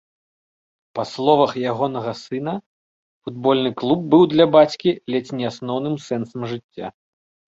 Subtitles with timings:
[0.99, 2.55] Па словах ягонага сына,
[3.27, 6.87] футбольны клуб быў для бацькі ледзь не асноўным сэнсам жыцця.